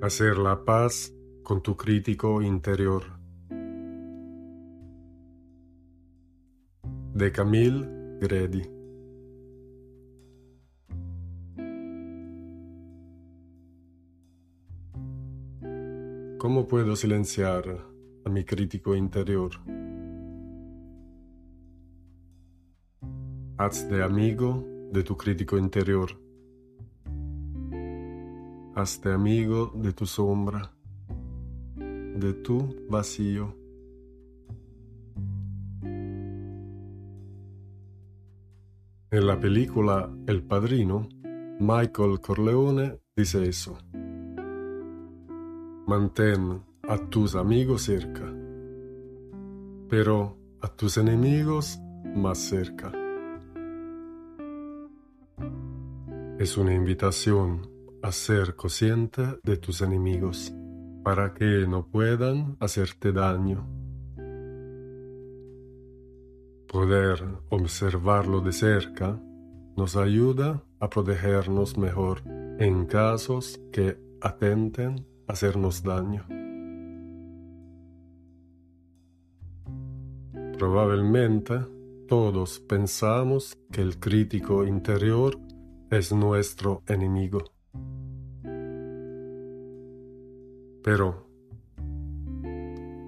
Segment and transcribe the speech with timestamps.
[0.00, 1.12] Hacer la paz
[1.42, 3.02] con tu crítico interior.
[7.14, 7.84] De Camille
[8.20, 8.62] Gredi.
[16.38, 17.64] ¿Cómo puedo silenciar
[18.24, 19.50] a mi crítico interior?
[23.56, 26.27] Hazte amigo de tu crítico interior.
[28.74, 30.70] Hazte amigo de tu sombra,
[31.76, 33.54] de tu vacío.
[39.10, 41.08] En la película El Padrino,
[41.58, 43.78] Michael Corleone dice eso.
[45.86, 48.32] Mantén a tus amigos cerca,
[49.88, 51.80] pero a tus enemigos
[52.14, 52.92] más cerca.
[56.38, 60.52] Es una invitación a ser consciente de tus enemigos
[61.02, 63.66] para que no puedan hacerte daño.
[66.66, 69.18] Poder observarlo de cerca
[69.76, 72.22] nos ayuda a protegernos mejor
[72.58, 76.26] en casos que atenten a hacernos daño.
[80.58, 81.60] Probablemente
[82.08, 85.38] todos pensamos que el crítico interior
[85.90, 87.57] es nuestro enemigo.
[90.90, 91.22] Pero,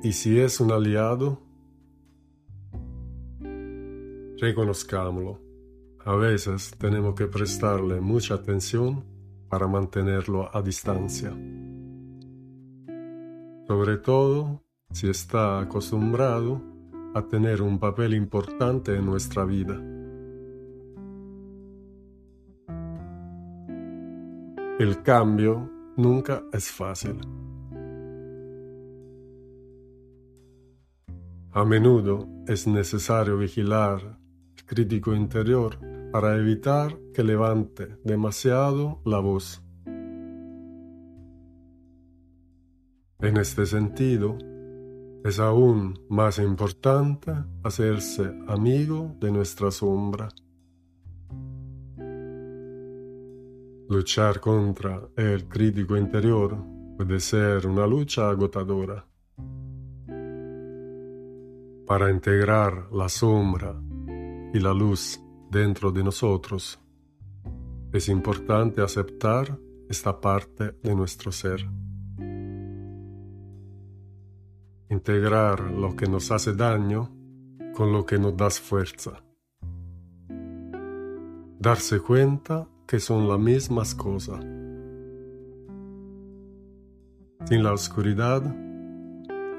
[0.02, 1.40] ¿y si es un aliado?
[4.38, 5.40] Reconozcámoslo.
[6.04, 9.02] A veces tenemos que prestarle mucha atención
[9.48, 11.30] para mantenerlo a distancia.
[13.66, 16.60] Sobre todo si está acostumbrado
[17.14, 19.80] a tener un papel importante en nuestra vida.
[24.78, 27.18] El cambio nunca es fácil.
[31.60, 34.00] A menudo es necesario vigilar
[34.56, 35.78] el crítico interior
[36.10, 39.62] para evitar que levante demasiado la voz.
[43.18, 44.38] En este sentido,
[45.22, 47.30] es aún más importante
[47.62, 50.30] hacerse amigo de nuestra sombra.
[53.90, 56.56] Luchar contra el crítico interior
[56.96, 59.09] puede ser una lucha agotadora.
[61.90, 63.74] Para integrar la sombra
[64.54, 65.20] y la luz
[65.50, 66.78] dentro de nosotros,
[67.92, 69.58] es importante aceptar
[69.88, 71.68] esta parte de nuestro ser.
[74.88, 77.10] Integrar lo que nos hace daño
[77.74, 79.24] con lo que nos da fuerza.
[81.58, 84.38] Darse cuenta que son las mismas cosas.
[87.46, 88.44] Sin la oscuridad,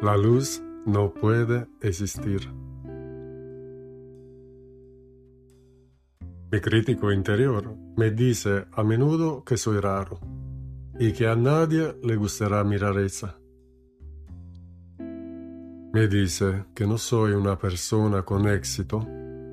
[0.02, 2.50] la luz no puede existir.
[6.52, 10.20] Mi crítico interior me dice a menudo que soy raro
[11.00, 13.38] y que a nadie le gustará mi rareza.
[15.94, 19.08] Me dice que no soy una persona con éxito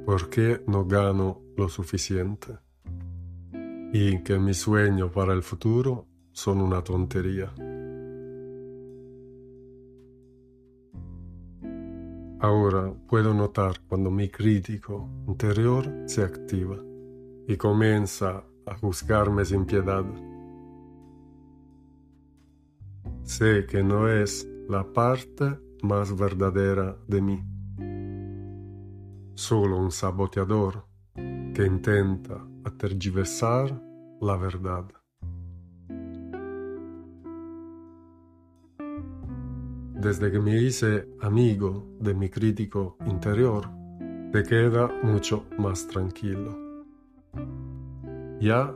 [0.05, 2.59] porque no gano lo suficiente
[3.93, 7.53] y que mis sueños para el futuro son una tontería.
[12.41, 16.76] Ahora puedo notar cuando mi crítico interior se activa
[17.47, 20.04] y comienza a juzgarme sin piedad.
[23.25, 27.44] Sé que no es la parte más verdadera de mí,
[29.34, 30.84] solo un saboteador
[31.15, 32.48] que intenta
[32.78, 33.82] tergiversar
[34.21, 34.84] la verdad.
[39.98, 43.69] Desde que me hice amigo de mi crítico interior,
[44.31, 46.56] te queda mucho más tranquilo.
[48.41, 48.72] Ya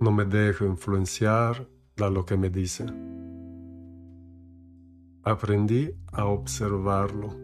[0.00, 2.86] no me dejo influenciar de lo que me dice.
[5.24, 7.34] Aprendí a observarlo.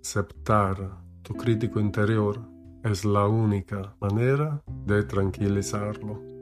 [0.00, 2.40] Aceptar tu crítico interior
[2.82, 6.33] es la única manera de tranquilizarlo.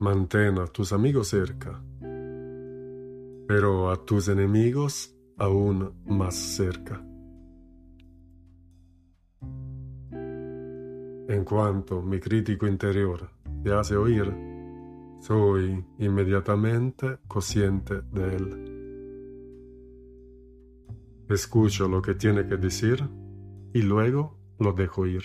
[0.00, 1.78] Mantén a tus amigos cerca,
[3.46, 7.04] pero a tus enemigos aún más cerca.
[11.28, 13.28] En cuanto mi crítico interior
[13.62, 14.34] te hace oír,
[15.20, 18.70] soy inmediatamente consciente de él.
[21.28, 23.06] Escucho lo que tiene que decir
[23.74, 25.24] y luego lo dejo ir.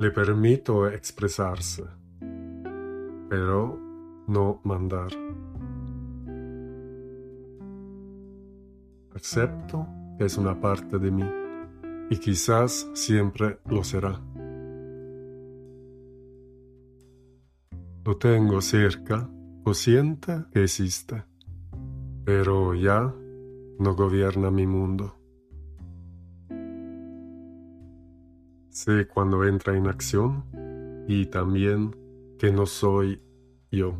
[0.00, 1.84] Le permito expresarse,
[3.28, 3.76] pero
[4.28, 5.10] no mandar.
[9.12, 11.28] Acepto que es una parte de mí
[12.10, 14.20] y quizás siempre lo será.
[18.04, 19.28] Lo tengo cerca
[19.64, 21.24] o siente que existe,
[22.24, 23.12] pero ya
[23.78, 25.17] no gobierna mi mundo.
[28.78, 30.44] Sé cuando entra en acción
[31.08, 31.90] y también
[32.38, 33.20] que no soy
[33.72, 33.98] yo.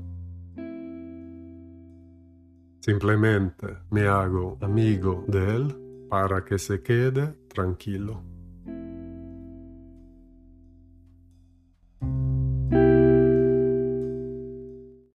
[2.78, 8.22] Simplemente me hago amigo de él para que se quede tranquilo.